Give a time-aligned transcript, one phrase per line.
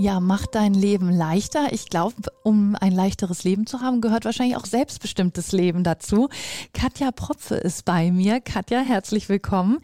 [0.00, 1.72] Ja, macht dein Leben leichter.
[1.72, 2.14] Ich glaube,
[2.44, 6.28] um ein leichteres Leben zu haben, gehört wahrscheinlich auch selbstbestimmtes Leben dazu.
[6.72, 8.40] Katja Propfe ist bei mir.
[8.40, 9.80] Katja, herzlich willkommen.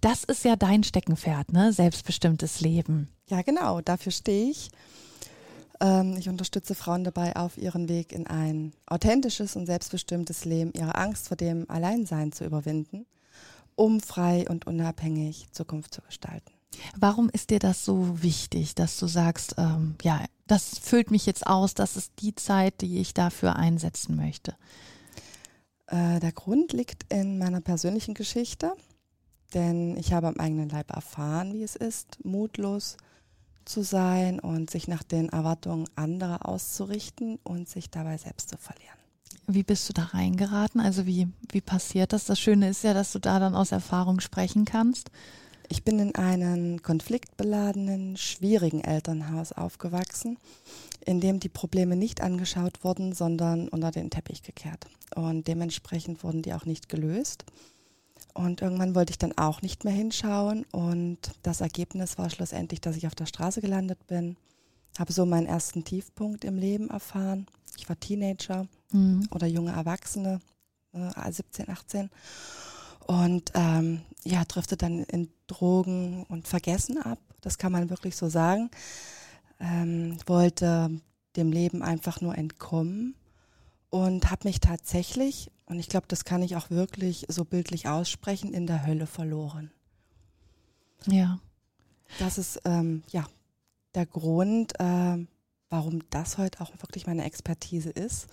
[0.00, 1.72] Das ist ja dein Steckenpferd, ne?
[1.72, 3.08] Selbstbestimmtes Leben.
[3.28, 3.80] Ja, genau.
[3.80, 4.70] Dafür stehe ich.
[5.80, 10.94] Ähm, ich unterstütze Frauen dabei auf ihren Weg in ein authentisches und selbstbestimmtes Leben, ihre
[10.94, 13.04] Angst vor dem Alleinsein zu überwinden,
[13.74, 16.55] um frei und unabhängig Zukunft zu gestalten.
[16.96, 21.46] Warum ist dir das so wichtig, dass du sagst, ähm, ja, das füllt mich jetzt
[21.46, 24.56] aus, das ist die Zeit, die ich dafür einsetzen möchte?
[25.86, 28.72] Äh, der Grund liegt in meiner persönlichen Geschichte,
[29.54, 32.96] denn ich habe am eigenen Leib erfahren, wie es ist, mutlos
[33.64, 38.96] zu sein und sich nach den Erwartungen anderer auszurichten und sich dabei selbst zu verlieren.
[39.48, 40.80] Wie bist du da reingeraten?
[40.80, 42.24] Also wie, wie passiert das?
[42.24, 45.10] Das Schöne ist ja, dass du da dann aus Erfahrung sprechen kannst.
[45.68, 50.38] Ich bin in einem konfliktbeladenen, schwierigen Elternhaus aufgewachsen,
[51.04, 54.86] in dem die Probleme nicht angeschaut wurden, sondern unter den Teppich gekehrt.
[55.14, 57.44] Und dementsprechend wurden die auch nicht gelöst.
[58.34, 60.64] Und irgendwann wollte ich dann auch nicht mehr hinschauen.
[60.72, 64.36] Und das Ergebnis war schlussendlich, dass ich auf der Straße gelandet bin.
[64.98, 67.46] Habe so meinen ersten Tiefpunkt im Leben erfahren.
[67.76, 69.28] Ich war Teenager mhm.
[69.30, 70.40] oder junge Erwachsene,
[70.92, 72.10] äh, 17, 18
[73.06, 77.18] und ähm, ja, driftet dann in Drogen und Vergessen ab.
[77.40, 78.70] Das kann man wirklich so sagen.
[79.60, 81.00] Ähm, wollte
[81.36, 83.14] dem Leben einfach nur entkommen
[83.90, 88.52] und habe mich tatsächlich, und ich glaube, das kann ich auch wirklich so bildlich aussprechen,
[88.52, 89.70] in der Hölle verloren.
[91.06, 91.38] Ja.
[92.18, 93.26] Das ist ähm, ja
[93.94, 95.26] der Grund, äh,
[95.70, 98.26] warum das heute auch wirklich meine Expertise ist.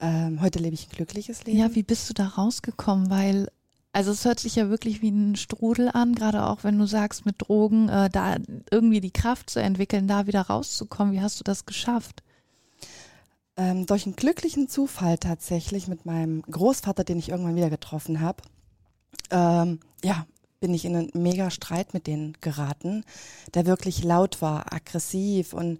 [0.00, 1.58] Ähm, heute lebe ich ein glückliches Leben.
[1.58, 3.10] Ja, wie bist du da rausgekommen?
[3.10, 3.48] Weil
[3.92, 7.26] also es hört sich ja wirklich wie ein Strudel an, gerade auch wenn du sagst,
[7.26, 8.36] mit Drogen äh, da
[8.70, 11.14] irgendwie die Kraft zu entwickeln, da wieder rauszukommen.
[11.14, 12.22] Wie hast du das geschafft?
[13.56, 18.42] Ähm, durch einen glücklichen Zufall tatsächlich mit meinem Großvater, den ich irgendwann wieder getroffen habe.
[19.30, 20.26] Ähm, ja,
[20.60, 23.04] bin ich in einen mega Streit mit denen geraten,
[23.54, 25.78] der wirklich laut war, aggressiv und,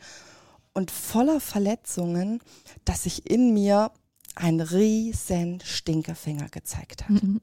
[0.72, 2.40] und voller Verletzungen,
[2.84, 3.90] dass sich in mir
[4.38, 7.22] ein riesen Stinkefinger gezeigt hat.
[7.22, 7.40] Mhm.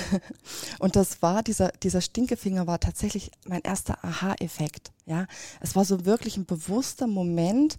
[0.78, 4.92] Und das war, dieser, dieser Stinkefinger war tatsächlich mein erster Aha-Effekt.
[5.08, 5.26] Ja,
[5.60, 7.78] es war so wirklich ein bewusster Moment,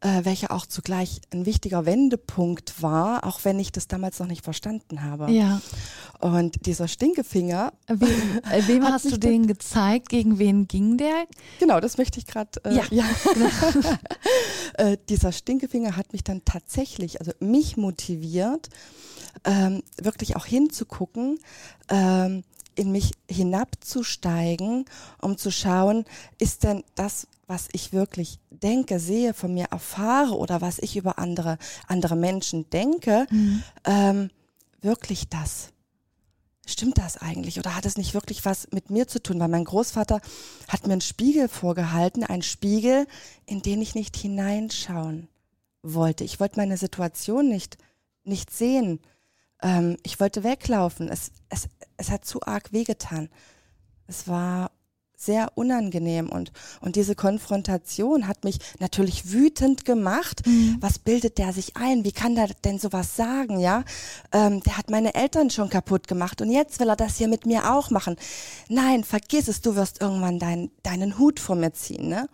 [0.00, 4.44] äh, welcher auch zugleich ein wichtiger Wendepunkt war, auch wenn ich das damals noch nicht
[4.44, 5.30] verstanden habe.
[5.30, 5.60] Ja.
[6.20, 7.72] Und dieser Stinkefinger.
[7.88, 10.08] Wem, äh, wem hast du den gezeigt?
[10.08, 11.26] Gegen wen ging der?
[11.58, 12.50] Genau, das möchte ich gerade.
[12.64, 12.84] Äh, ja.
[12.90, 13.04] ja.
[14.78, 18.68] äh, dieser Stinkefinger hat mich dann tatsächlich, also mich motiviert,
[19.44, 21.38] ähm, wirklich auch hinzugucken.
[21.88, 22.44] Ähm,
[22.76, 24.84] in mich hinabzusteigen,
[25.20, 26.04] um zu schauen,
[26.38, 31.18] ist denn das, was ich wirklich denke, sehe, von mir erfahre oder was ich über
[31.18, 33.62] andere, andere Menschen denke, mhm.
[33.84, 34.30] ähm,
[34.80, 35.70] wirklich das?
[36.66, 39.38] Stimmt das eigentlich oder hat es nicht wirklich was mit mir zu tun?
[39.38, 40.20] Weil mein Großvater
[40.68, 43.06] hat mir einen Spiegel vorgehalten, einen Spiegel,
[43.44, 45.28] in den ich nicht hineinschauen
[45.82, 46.24] wollte.
[46.24, 47.76] Ich wollte meine Situation nicht,
[48.24, 49.00] nicht sehen.
[49.64, 51.08] Ähm, ich wollte weglaufen.
[51.08, 53.28] Es, es, es hat zu arg wehgetan.
[54.06, 54.70] Es war
[55.16, 60.46] sehr unangenehm und, und diese Konfrontation hat mich natürlich wütend gemacht.
[60.46, 60.76] Mhm.
[60.80, 62.04] Was bildet der sich ein?
[62.04, 63.84] Wie kann der denn sowas sagen, ja?
[64.32, 67.46] Ähm, der hat meine Eltern schon kaputt gemacht und jetzt will er das hier mit
[67.46, 68.16] mir auch machen.
[68.68, 72.28] Nein, vergiss es, du wirst irgendwann dein, deinen Hut vor mir ziehen, ne?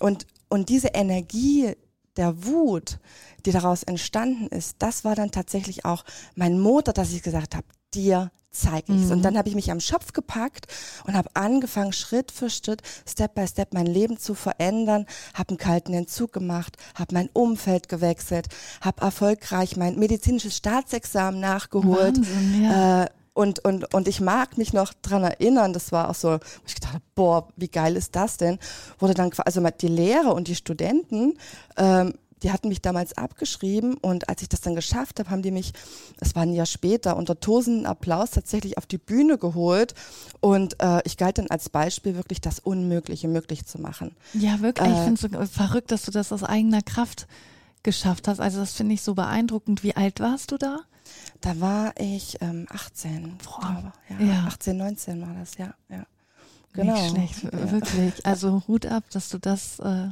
[0.00, 1.74] Und, und diese Energie
[2.16, 2.98] der Wut,
[3.44, 6.04] die daraus entstanden ist, das war dann tatsächlich auch
[6.34, 9.10] mein Motor, dass ich gesagt habe, dir zeige ich mhm.
[9.10, 10.66] Und dann habe ich mich am Schopf gepackt
[11.04, 15.58] und habe angefangen, Schritt für Schritt, Step by Step mein Leben zu verändern, habe einen
[15.58, 18.46] kalten Entzug gemacht, habe mein Umfeld gewechselt,
[18.80, 22.16] habe erfolgreich mein medizinisches Staatsexamen nachgeholt.
[22.16, 23.04] Wahnsinn, ja.
[23.04, 23.06] äh,
[23.36, 26.74] und, und, und ich mag mich noch dran erinnern, das war auch so, wo ich
[26.74, 28.58] gedacht habe, boah, wie geil ist das denn?
[28.98, 31.36] Wurde dann, also die Lehrer und die Studenten,
[31.76, 35.50] ähm, die hatten mich damals abgeschrieben und als ich das dann geschafft habe, haben die
[35.50, 35.72] mich,
[36.18, 39.94] es war ein Jahr später, unter tosenden Applaus tatsächlich auf die Bühne geholt
[40.40, 44.16] und äh, ich galt dann als Beispiel wirklich das Unmögliche möglich zu machen.
[44.32, 44.88] Ja, wirklich.
[44.88, 47.26] Äh, ich finde es so verrückt, dass du das aus eigener Kraft
[47.86, 48.40] geschafft hast.
[48.40, 49.82] Also das finde ich so beeindruckend.
[49.82, 50.80] Wie alt warst du da?
[51.40, 53.38] Da war ich ähm, 18.
[53.38, 54.44] Boah, ja, ja.
[54.48, 55.72] 18, 19 war das, ja.
[55.88, 55.98] ja.
[55.98, 56.06] Nicht
[56.74, 57.08] Genau.
[57.08, 57.70] schlecht, Ja.
[57.70, 58.26] wirklich.
[58.26, 60.08] Also Hut ab, dass du das äh,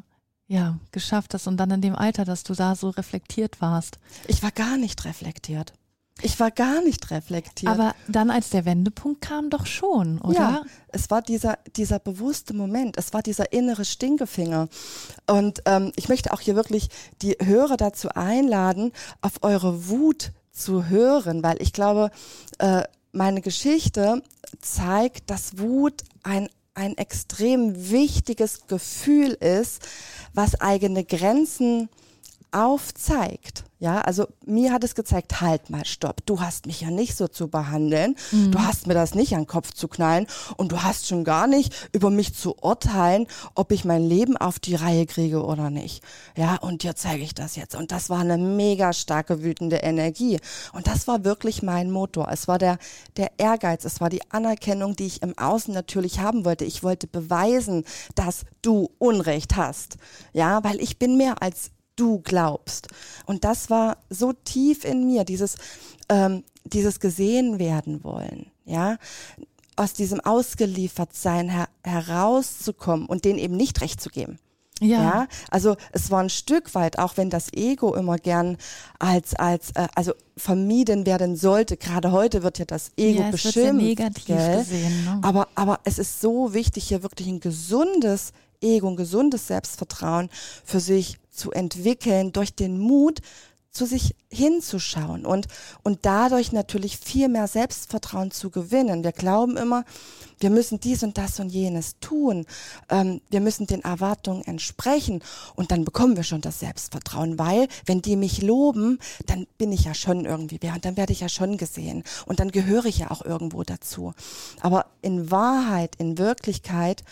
[0.46, 3.98] ja geschafft hast und dann in dem Alter, dass du da so reflektiert warst.
[4.28, 5.74] Ich war gar nicht reflektiert.
[6.22, 7.72] Ich war gar nicht reflektiert.
[7.72, 10.38] Aber dann, als der Wendepunkt kam, doch schon, oder?
[10.38, 14.68] Ja, es war dieser, dieser bewusste Moment, es war dieser innere Stinkefinger.
[15.26, 16.88] Und ähm, ich möchte auch hier wirklich
[17.20, 22.10] die Hörer dazu einladen, auf eure Wut zu hören, weil ich glaube,
[22.58, 24.22] äh, meine Geschichte
[24.60, 29.80] zeigt, dass Wut ein ein extrem wichtiges Gefühl ist,
[30.32, 31.88] was eigene Grenzen
[32.54, 33.64] aufzeigt.
[33.84, 37.28] Ja, also mir hat es gezeigt, halt mal, stopp, du hast mich ja nicht so
[37.28, 41.06] zu behandeln, du hast mir das nicht an den Kopf zu knallen und du hast
[41.06, 45.44] schon gar nicht über mich zu urteilen, ob ich mein Leben auf die Reihe kriege
[45.44, 46.02] oder nicht.
[46.34, 47.74] Ja, und dir zeige ich das jetzt.
[47.74, 50.40] Und das war eine mega starke wütende Energie.
[50.72, 52.28] Und das war wirklich mein Motor.
[52.32, 52.78] Es war der,
[53.18, 56.64] der Ehrgeiz, es war die Anerkennung, die ich im Außen natürlich haben wollte.
[56.64, 57.84] Ich wollte beweisen,
[58.14, 59.98] dass du Unrecht hast.
[60.32, 62.88] Ja, weil ich bin mehr als du glaubst.
[63.26, 65.56] Und das war so tief in mir, dieses,
[66.08, 68.98] ähm, dieses gesehen werden wollen, ja,
[69.76, 74.38] aus diesem Ausgeliefertsein her herauszukommen und denen eben nicht recht zu geben.
[74.80, 75.02] Ja.
[75.02, 78.56] Ja, also es war ein Stück weit, auch wenn das Ego immer gern
[78.98, 81.76] als, als, äh, also vermieden werden sollte.
[81.76, 83.54] Gerade heute wird ja das Ego ja, es wird beschimpft.
[83.54, 84.58] sehr negativ gell?
[84.58, 85.04] gesehen.
[85.04, 85.20] Ne?
[85.22, 88.32] Aber, aber es ist so wichtig, hier wirklich ein gesundes
[88.64, 90.30] Ego, ein gesundes Selbstvertrauen
[90.64, 93.20] für sich zu entwickeln, durch den Mut,
[93.74, 95.48] zu sich hinzuschauen und,
[95.82, 99.02] und dadurch natürlich viel mehr Selbstvertrauen zu gewinnen.
[99.02, 99.84] Wir glauben immer,
[100.38, 102.46] wir müssen dies und das und jenes tun.
[102.88, 105.22] Ähm, wir müssen den Erwartungen entsprechen
[105.56, 109.84] und dann bekommen wir schon das Selbstvertrauen, weil wenn die mich loben, dann bin ich
[109.84, 112.98] ja schon irgendwie wer und dann werde ich ja schon gesehen und dann gehöre ich
[112.98, 114.14] ja auch irgendwo dazu.
[114.60, 117.02] Aber in Wahrheit, in Wirklichkeit,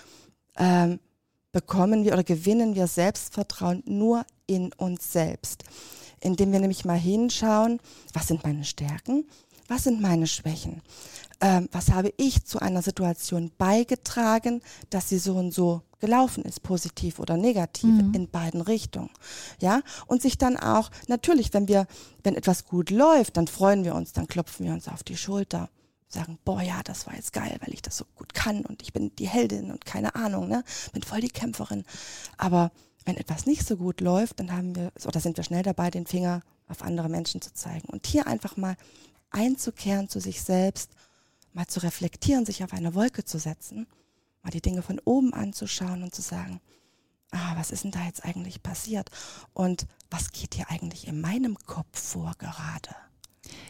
[0.56, 1.00] ähm,
[1.52, 5.64] bekommen wir oder gewinnen wir Selbstvertrauen nur in uns selbst,
[6.20, 7.81] indem wir nämlich mal hinschauen,
[8.12, 9.26] was sind meine Stärken,
[9.69, 10.82] was sind meine Schwächen,
[11.40, 16.62] ähm, was habe ich zu einer Situation beigetragen, dass sie so und so gelaufen ist,
[16.62, 18.12] positiv oder negativ, Mhm.
[18.14, 19.10] in beiden Richtungen.
[19.60, 21.87] Ja, und sich dann auch, natürlich, wenn wir,
[22.25, 25.69] wenn etwas gut läuft, dann freuen wir uns, dann klopfen wir uns auf die Schulter
[26.12, 28.93] sagen, boah, ja, das war jetzt geil, weil ich das so gut kann und ich
[28.93, 31.85] bin die Heldin und keine Ahnung, ne, bin voll die Kämpferin.
[32.37, 32.70] Aber
[33.05, 36.06] wenn etwas nicht so gut läuft, dann haben wir, oder sind wir schnell dabei, den
[36.06, 37.88] Finger auf andere Menschen zu zeigen.
[37.88, 38.76] Und hier einfach mal
[39.31, 40.93] einzukehren zu sich selbst,
[41.53, 43.87] mal zu reflektieren, sich auf eine Wolke zu setzen,
[44.43, 46.61] mal die Dinge von oben anzuschauen und zu sagen,
[47.31, 49.11] ah, was ist denn da jetzt eigentlich passiert?
[49.53, 52.94] Und was geht hier eigentlich in meinem Kopf vor gerade?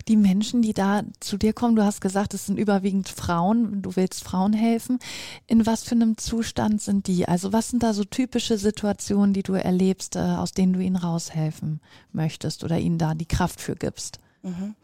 [0.08, 3.96] Die Menschen, die da zu dir kommen, du hast gesagt, es sind überwiegend Frauen, du
[3.96, 4.99] willst Frauen helfen.
[5.46, 7.26] In was für einem Zustand sind die?
[7.29, 10.96] Also was sind da so typische Situationen, die du erlebst, äh, aus denen du ihnen
[10.96, 11.81] raushelfen
[12.12, 14.19] möchtest oder ihnen da die Kraft für gibst?
[14.43, 14.75] Mhm.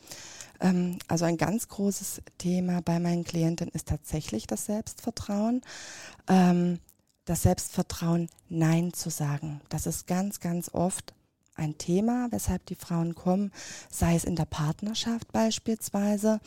[0.61, 5.63] Ähm, also ein ganz großes Thema bei meinen Klienten ist tatsächlich das Selbstvertrauen.
[6.29, 6.79] Ähm,
[7.25, 9.61] das Selbstvertrauen, Nein zu sagen.
[9.69, 11.13] Das ist ganz, ganz oft
[11.59, 13.53] ein Thema, weshalb die Frauen kommen,
[13.91, 16.41] sei es in der Partnerschaft beispielsweise,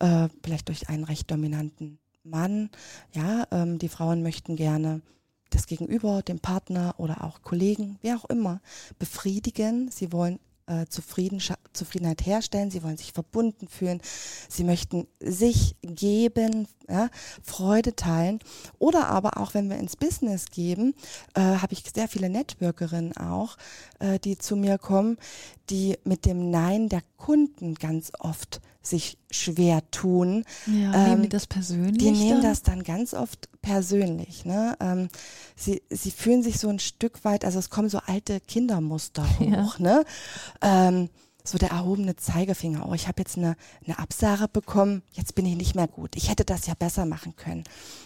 [0.00, 2.70] äh, vielleicht durch einen recht dominanten Mann.
[3.12, 5.02] Ja, ähm, die Frauen möchten gerne
[5.50, 8.60] das Gegenüber, dem Partner oder auch Kollegen, wer auch immer,
[8.98, 9.90] befriedigen.
[9.90, 14.00] Sie wollen äh, Zufrieden, Zufriedenheit herstellen, sie wollen sich verbunden fühlen,
[14.48, 17.08] sie möchten sich geben, ja,
[17.42, 18.38] Freude teilen.
[18.78, 20.94] Oder aber auch, wenn wir ins Business geben,
[21.34, 23.56] äh, habe ich sehr viele Networkerinnen auch,
[23.98, 25.18] äh, die zu mir kommen,
[25.70, 30.44] die mit dem Nein der Kunden ganz oft sich schwer tun.
[30.66, 31.98] Ja, Ähm, nehmen die das persönlich?
[31.98, 32.50] Die nehmen dann?
[32.50, 34.44] das dann ganz oft persönlich.
[34.44, 34.76] Ne?
[34.80, 35.08] Ähm,
[35.56, 39.78] sie, sie fühlen sich so ein Stück weit, also es kommen so alte Kindermuster hoch.
[39.78, 39.82] Ja.
[39.82, 40.04] Ne?
[40.62, 41.08] Ähm,
[41.48, 42.86] so der erhobene Zeigefinger.
[42.88, 46.14] Oh, ich habe jetzt eine, eine Absage bekommen, jetzt bin ich nicht mehr gut.
[46.14, 47.64] Ich hätte das ja besser machen können.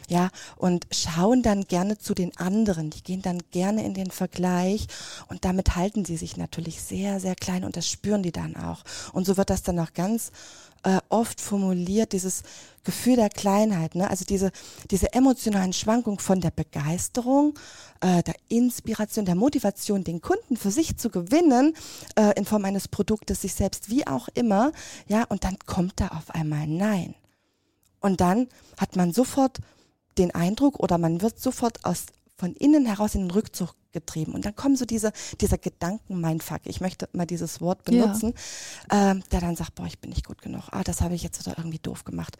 [0.08, 2.90] Ja, und schauen dann gerne zu den anderen.
[2.90, 4.86] Die gehen dann gerne in den Vergleich
[5.28, 8.84] und damit halten sie sich natürlich sehr, sehr klein und das spüren die dann auch.
[9.12, 10.30] Und so wird das dann auch ganz
[10.82, 12.42] äh, oft formuliert, dieses
[12.84, 14.10] Gefühl der Kleinheit, ne?
[14.10, 14.50] also diese,
[14.90, 17.54] diese emotionalen Schwankungen von der Begeisterung,
[18.00, 21.74] äh, der Inspiration, der Motivation, den Kunden für sich zu gewinnen,
[22.16, 24.72] äh, in Form eines Produktes, sich selbst, wie auch immer,
[25.06, 27.14] ja, und dann kommt da auf einmal Nein.
[28.00, 28.48] Und dann
[28.78, 29.58] hat man sofort
[30.18, 34.32] den Eindruck oder man wird sofort aus, von innen heraus in den Rückzug getrieben.
[34.32, 38.34] Und dann kommen so diese, dieser Gedanken-Mindfuck, ich möchte mal dieses Wort benutzen,
[38.90, 39.12] ja.
[39.12, 40.64] ähm, der dann sagt, boah, ich bin nicht gut genug.
[40.70, 42.36] Ah, das habe ich jetzt wieder irgendwie doof gemacht.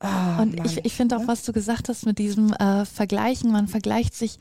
[0.00, 0.66] Ah, und Mann.
[0.66, 4.38] ich, ich finde auch, was du gesagt hast mit diesem äh, Vergleichen, man vergleicht sich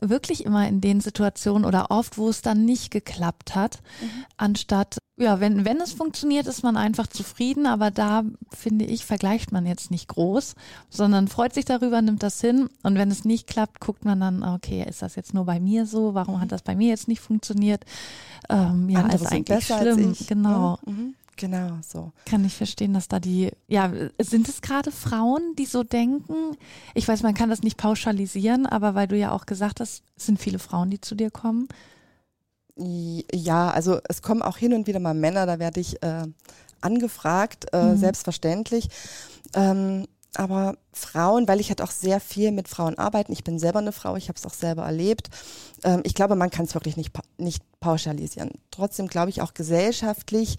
[0.00, 4.24] wirklich immer in den Situationen oder oft, wo es dann nicht geklappt hat, mhm.
[4.36, 8.22] anstatt, ja, wenn, wenn es funktioniert, ist man einfach zufrieden, aber da
[8.54, 10.54] finde ich, vergleicht man jetzt nicht groß,
[10.90, 14.44] sondern freut sich darüber, nimmt das hin und wenn es nicht klappt, guckt man dann,
[14.44, 17.20] okay, ist das jetzt nur bei mir so, warum hat das bei mir jetzt nicht
[17.20, 17.84] funktioniert?
[18.48, 20.78] Ähm, ja, Andere ist eigentlich schlimm, genau.
[20.86, 21.14] Mhm.
[21.38, 22.12] Genau, so.
[22.26, 26.56] Kann ich verstehen, dass da die, ja, sind es gerade Frauen, die so denken?
[26.94, 30.26] Ich weiß, man kann das nicht pauschalisieren, aber weil du ja auch gesagt hast, es
[30.26, 31.68] sind viele Frauen, die zu dir kommen.
[32.78, 36.26] Ja, also es kommen auch hin und wieder mal Männer, da werde ich äh,
[36.80, 37.98] angefragt, äh, mhm.
[37.98, 38.88] selbstverständlich.
[39.54, 43.78] Ähm, aber Frauen, weil ich halt auch sehr viel mit Frauen arbeite, ich bin selber
[43.78, 45.30] eine Frau, ich habe es auch selber erlebt.
[45.82, 48.50] Ähm, ich glaube, man kann es wirklich nicht, nicht pauschalisieren.
[48.70, 50.56] Trotzdem glaube ich auch gesellschaftlich,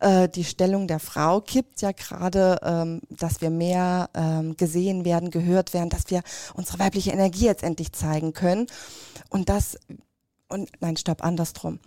[0.00, 5.30] äh, die Stellung der Frau kippt ja gerade, ähm, dass wir mehr ähm, gesehen werden,
[5.30, 6.22] gehört werden, dass wir
[6.54, 8.66] unsere weibliche Energie jetzt endlich zeigen können.
[9.28, 9.76] Und das,
[10.50, 11.80] und nein, stopp, andersrum.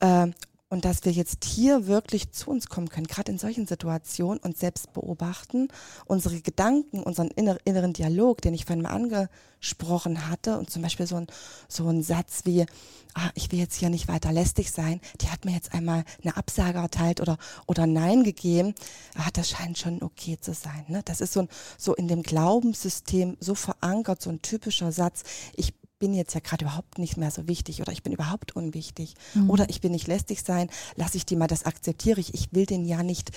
[0.00, 0.28] Äh,
[0.72, 4.60] und dass wir jetzt hier wirklich zu uns kommen können, gerade in solchen Situationen, uns
[4.60, 5.66] selbst beobachten,
[6.06, 11.16] unsere Gedanken, unseren inneren Dialog, den ich vorhin mal angesprochen hatte, und zum Beispiel so
[11.16, 11.26] ein,
[11.66, 12.66] so ein Satz wie,
[13.14, 16.36] ah, ich will jetzt hier nicht weiter lästig sein, die hat mir jetzt einmal eine
[16.36, 17.36] Absage erteilt oder,
[17.66, 18.76] oder Nein gegeben,
[19.16, 20.84] ah, das scheint schon okay zu sein.
[20.86, 21.02] Ne?
[21.04, 21.48] Das ist so, ein,
[21.78, 25.24] so in dem Glaubenssystem so verankert, so ein typischer Satz,
[25.56, 29.14] ich bin jetzt ja gerade überhaupt nicht mehr so wichtig oder ich bin überhaupt unwichtig
[29.34, 29.50] mhm.
[29.50, 32.34] oder ich bin nicht lästig sein, lasse ich die mal, das akzeptiere ich.
[32.34, 33.30] Ich will den ja nicht,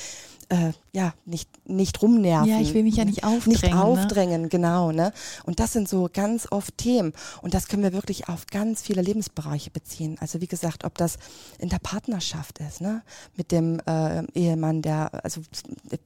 [0.50, 2.50] äh, ja, nicht, nicht rumnerven.
[2.50, 3.62] Ja, ich will mich ja nicht aufdrängen.
[3.62, 4.50] Nicht aufdrängen, ne?
[4.50, 4.92] genau.
[4.92, 5.12] Ne?
[5.44, 9.02] Und das sind so ganz oft Themen und das können wir wirklich auf ganz viele
[9.02, 10.18] Lebensbereiche beziehen.
[10.22, 11.18] Also wie gesagt, ob das
[11.60, 13.04] in der Partnerschaft ist, ne?
[13.36, 15.42] mit dem äh, Ehemann, der, also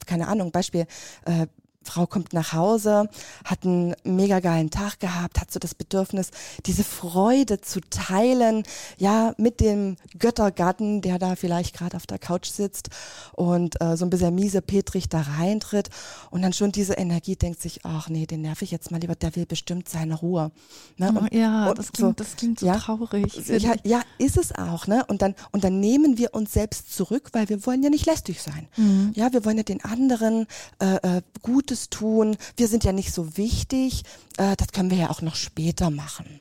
[0.06, 0.86] keine Ahnung, Beispiel,
[1.24, 1.46] äh,
[1.88, 3.08] Frau kommt nach Hause,
[3.44, 6.30] hat einen mega geilen Tag gehabt, hat so das Bedürfnis,
[6.66, 8.62] diese Freude zu teilen,
[8.98, 12.90] ja, mit dem Göttergatten, der da vielleicht gerade auf der Couch sitzt
[13.32, 15.88] und äh, so ein bisschen miese Petrich da reintritt
[16.30, 19.14] und dann schon diese Energie denkt sich, ach nee, den nerv ich jetzt mal lieber,
[19.14, 20.50] der will bestimmt seine Ruhe.
[20.96, 21.12] Ne?
[21.12, 23.48] Und, ja, und das, klingt, so, das klingt so ja, traurig.
[23.48, 25.04] Ja, ja, ist es auch, ne?
[25.08, 28.42] Und dann, und dann nehmen wir uns selbst zurück, weil wir wollen ja nicht lästig
[28.42, 28.68] sein.
[28.76, 29.12] Mhm.
[29.14, 30.46] Ja, wir wollen ja den anderen
[30.80, 34.02] äh, äh, Gutes Gutes tun, wir sind ja nicht so wichtig,
[34.36, 36.40] äh, das können wir ja auch noch später machen.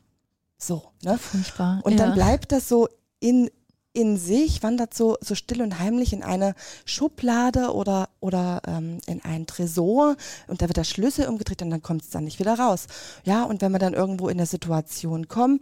[0.58, 1.18] So, ne?
[1.18, 1.82] Furchtbar.
[1.84, 1.98] Und ja.
[2.00, 2.90] dann bleibt das so
[3.20, 3.50] in,
[3.94, 9.24] in sich, wandert so, so still und heimlich in eine Schublade oder, oder ähm, in
[9.24, 10.16] einen Tresor
[10.48, 12.88] und da wird der Schlüssel umgedreht und dann kommt es dann nicht wieder raus.
[13.24, 15.60] Ja, und wenn wir dann irgendwo in eine Situation kommen,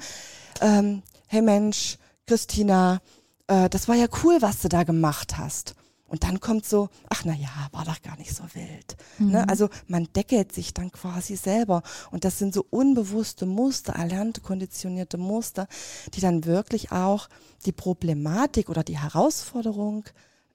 [0.62, 3.02] ähm, hey Mensch, Christina,
[3.48, 5.76] äh, das war ja cool, was du da gemacht hast.
[6.16, 8.96] Und dann kommt so, ach na ja, war doch gar nicht so wild.
[9.20, 9.26] Ne?
[9.26, 9.32] Mhm.
[9.32, 9.50] Ne?
[9.50, 11.84] Also man deckelt sich dann quasi selber.
[12.10, 15.68] Und das sind so unbewusste Muster, erlernte, konditionierte Muster,
[16.14, 17.28] die dann wirklich auch
[17.66, 20.06] die Problematik oder die Herausforderung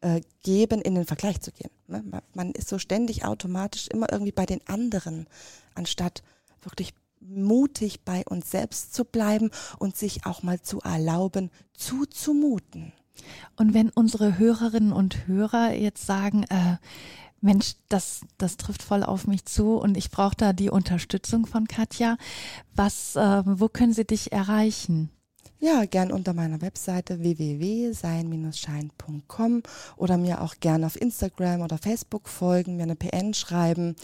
[0.01, 1.71] äh, geben, in den Vergleich zu gehen.
[1.89, 2.03] Ne?
[2.07, 5.27] Man, man ist so ständig automatisch immer irgendwie bei den anderen,
[5.75, 6.23] anstatt
[6.63, 12.95] wirklich mutig bei uns selbst zu bleiben und sich auch mal zu erlauben, zuzumuten.
[13.57, 16.77] Und wenn unsere Hörerinnen und Hörer jetzt sagen, äh,
[17.41, 21.67] Mensch, das, das trifft voll auf mich zu und ich brauche da die Unterstützung von
[21.69, 22.17] Katja,
[22.75, 25.11] was, äh, wo können sie dich erreichen?
[25.63, 29.63] Ja, gern unter meiner Webseite www.sein-schein.com
[29.97, 33.95] oder mir auch gern auf Instagram oder Facebook folgen, mir eine PN schreiben.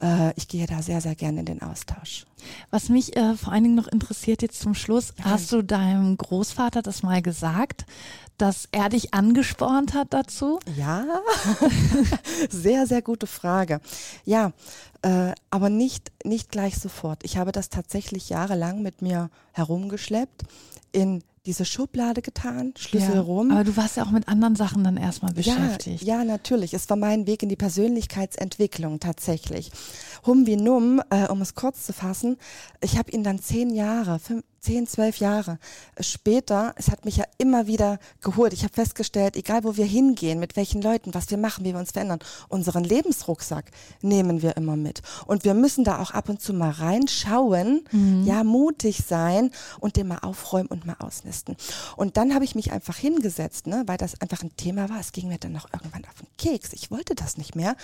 [0.00, 2.24] Äh, ich gehe da sehr, sehr gerne in den Austausch.
[2.70, 5.26] Was mich äh, vor allen Dingen noch interessiert jetzt zum Schluss, ja.
[5.26, 7.84] hast du deinem Großvater das mal gesagt,
[8.38, 10.60] dass er dich angespornt hat dazu?
[10.76, 11.20] Ja,
[12.48, 13.82] sehr, sehr gute Frage.
[14.24, 14.52] Ja,
[15.02, 17.22] äh, aber nicht, nicht gleich sofort.
[17.22, 20.44] Ich habe das tatsächlich jahrelang mit mir herumgeschleppt
[20.92, 23.50] in diese Schublade getan, Schlüssel ja, rum.
[23.50, 26.02] Aber du warst ja auch mit anderen Sachen dann erstmal beschäftigt.
[26.02, 26.72] Ja, ja, natürlich.
[26.72, 29.72] Es war mein Weg in die Persönlichkeitsentwicklung tatsächlich.
[30.24, 32.36] Hum wie Num, äh, um es kurz zu fassen,
[32.80, 35.58] ich habe ihn dann zehn Jahre, fünf, zehn, zwölf Jahre
[35.98, 38.52] später, es hat mich ja immer wieder geholt.
[38.52, 41.80] Ich habe festgestellt, egal wo wir hingehen, mit welchen Leuten, was wir machen, wie wir
[41.80, 45.02] uns verändern, unseren Lebensrucksack nehmen wir immer mit.
[45.26, 48.24] Und wir müssen da auch ab und zu mal reinschauen, mhm.
[48.24, 49.50] ja, mutig sein
[49.80, 51.56] und den mal aufräumen und mal ausnisten.
[51.96, 55.00] Und dann habe ich mich einfach hingesetzt, ne, weil das einfach ein Thema war.
[55.00, 56.72] Es ging mir dann noch irgendwann auf den Keks.
[56.72, 57.74] Ich wollte das nicht mehr.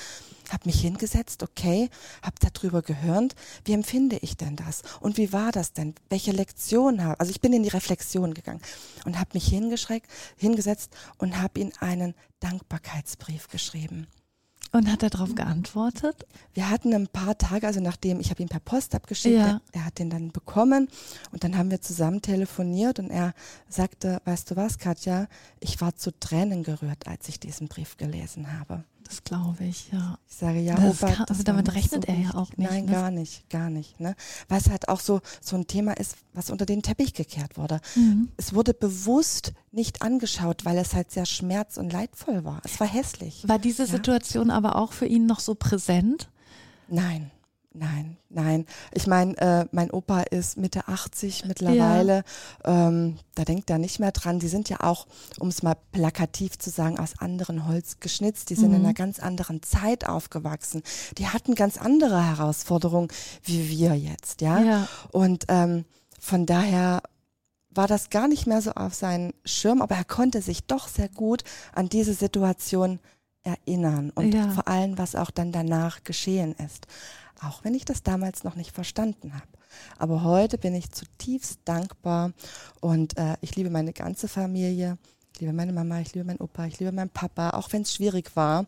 [0.53, 1.91] Habe mich hingesetzt, okay,
[2.23, 3.35] habe darüber gehört.
[3.65, 4.83] Wie empfinde ich denn das?
[5.01, 5.95] Und wie war das denn?
[6.09, 8.61] Welche Lektion habe, also ich bin in die Reflexion gegangen
[9.05, 14.07] und habe mich hingesetzt und habe ihm einen Dankbarkeitsbrief geschrieben.
[14.71, 16.27] Und hat er darauf geantwortet?
[16.53, 19.47] Wir hatten ein paar Tage, also nachdem ich habe ihn per Post abgeschickt, ja.
[19.47, 20.89] er, er, hat den dann bekommen
[21.33, 23.33] und dann haben wir zusammen telefoniert und er
[23.69, 25.27] sagte, weißt du was, Katja,
[25.61, 28.85] ich war zu Tränen gerührt, als ich diesen Brief gelesen habe.
[29.09, 30.19] Das glaube ich, ja.
[30.29, 32.71] Ich sage, ja, das Opa, kann, also damit rechnet so er ja auch nicht.
[32.71, 32.93] Nein, ne?
[32.93, 33.99] gar nicht, gar nicht.
[34.01, 34.15] Ne?
[34.49, 37.81] Weil es halt auch so, so ein Thema ist, was unter den Teppich gekehrt wurde.
[37.97, 38.29] Mhm.
[38.37, 42.61] Es wurde bewusst nicht angeschaut, weil es halt sehr schmerz- und leidvoll war.
[42.65, 43.49] Es war hässlich.
[43.49, 43.89] War diese ja?
[43.89, 46.29] Situation aber auch für ihn noch so präsent?
[46.89, 47.31] Nein.
[47.75, 48.67] Nein, nein.
[48.93, 52.25] Ich meine, äh, mein Opa ist Mitte 80 mittlerweile.
[52.65, 52.89] Ja.
[52.89, 54.39] Ähm, da denkt er nicht mehr dran.
[54.39, 55.07] Die sind ja auch,
[55.39, 58.49] um es mal plakativ zu sagen, aus anderen Holz geschnitzt.
[58.51, 58.77] Die sind mhm.
[58.77, 60.83] in einer ganz anderen Zeit aufgewachsen.
[61.19, 63.09] Die hatten ganz andere Herausforderungen
[63.45, 64.61] wie wir jetzt, ja.
[64.61, 64.89] ja.
[65.13, 65.85] Und ähm,
[66.19, 67.03] von daher
[67.71, 71.09] war das gar nicht mehr so auf seinen Schirm, aber er konnte sich doch sehr
[71.09, 71.45] gut
[71.75, 72.99] an diese Situation
[73.43, 74.51] erinnern und ja.
[74.51, 76.87] vor allem, was auch dann danach geschehen ist
[77.43, 79.47] auch wenn ich das damals noch nicht verstanden habe.
[79.99, 82.33] Aber heute bin ich zutiefst dankbar
[82.81, 84.99] und äh, ich liebe meine ganze Familie.
[85.35, 87.95] Ich liebe meine Mama, ich liebe meinen Opa, ich liebe meinen Papa, auch wenn es
[87.95, 88.67] schwierig war.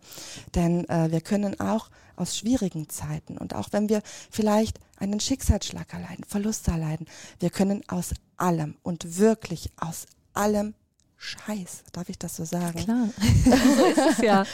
[0.55, 5.93] Denn äh, wir können auch aus schwierigen Zeiten und auch wenn wir vielleicht einen Schicksalsschlag
[5.93, 7.07] erleiden, Verlust erleiden,
[7.39, 10.75] wir können aus allem und wirklich aus allem
[11.17, 12.79] Scheiß, darf ich das so sagen?
[12.79, 13.09] Klar,
[13.45, 14.47] so ist es ja.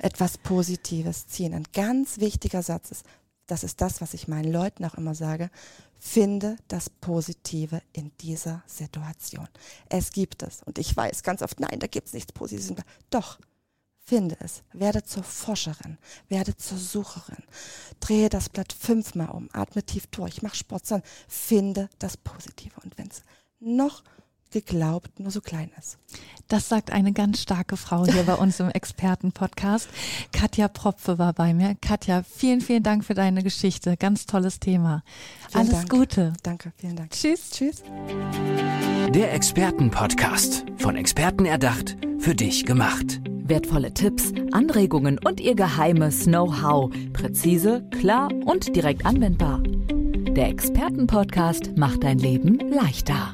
[0.00, 1.52] Etwas Positives ziehen.
[1.52, 3.04] Ein ganz wichtiger Satz ist,
[3.46, 5.50] das ist das, was ich meinen Leuten auch immer sage,
[5.98, 9.48] finde das Positive in dieser Situation.
[9.88, 10.62] Es gibt es.
[10.62, 12.74] Und ich weiß ganz oft, nein, da gibt es nichts Positives.
[13.10, 13.38] Doch,
[14.04, 14.62] finde es.
[14.72, 15.98] Werde zur Forscherin,
[16.28, 17.42] werde zur Sucherin.
[18.00, 22.80] Drehe das Blatt fünfmal um, atme tief durch, mach Sport, sondern finde das Positive.
[22.82, 23.22] Und wenn es
[23.60, 24.04] noch
[24.54, 25.98] geglaubt nur so klein ist.
[26.48, 29.88] Das sagt eine ganz starke Frau hier bei uns im Expertenpodcast.
[30.32, 31.76] Katja Propfe war bei mir.
[31.80, 33.96] Katja, vielen, vielen Dank für deine Geschichte.
[33.96, 35.02] Ganz tolles Thema.
[35.50, 35.90] Vielen Alles Dank.
[35.90, 36.32] Gute.
[36.42, 37.10] Danke, vielen Dank.
[37.10, 37.50] Tschüss.
[37.50, 37.82] Tschüss.
[39.14, 40.64] Der Expertenpodcast.
[40.78, 43.20] Von Experten erdacht, für dich gemacht.
[43.46, 46.90] Wertvolle Tipps, Anregungen und ihr geheimes Know-how.
[47.12, 49.60] Präzise, klar und direkt anwendbar.
[49.62, 53.30] Der Expertenpodcast macht dein Leben leichter.